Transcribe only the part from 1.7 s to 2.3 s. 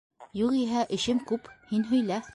һин һөйлә.